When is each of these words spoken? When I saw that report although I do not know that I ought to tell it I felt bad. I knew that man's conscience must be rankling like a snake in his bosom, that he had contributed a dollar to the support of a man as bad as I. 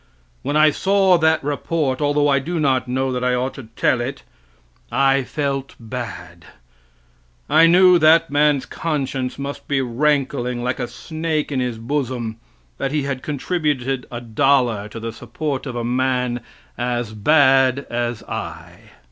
When 0.41 0.57
I 0.57 0.71
saw 0.71 1.19
that 1.19 1.43
report 1.43 2.01
although 2.01 2.27
I 2.27 2.39
do 2.39 2.59
not 2.59 2.87
know 2.87 3.11
that 3.11 3.23
I 3.23 3.35
ought 3.35 3.53
to 3.53 3.65
tell 3.75 4.01
it 4.01 4.23
I 4.91 5.21
felt 5.23 5.75
bad. 5.79 6.45
I 7.47 7.67
knew 7.67 7.99
that 7.99 8.31
man's 8.31 8.65
conscience 8.65 9.37
must 9.37 9.67
be 9.67 9.79
rankling 9.79 10.63
like 10.63 10.79
a 10.79 10.87
snake 10.87 11.51
in 11.51 11.59
his 11.59 11.77
bosom, 11.77 12.37
that 12.79 12.91
he 12.91 13.03
had 13.03 13.21
contributed 13.21 14.07
a 14.11 14.21
dollar 14.21 14.89
to 14.89 14.99
the 14.99 15.13
support 15.13 15.67
of 15.67 15.75
a 15.75 15.83
man 15.83 16.39
as 16.79 17.13
bad 17.13 17.85
as 17.87 18.23
I. 18.23 18.79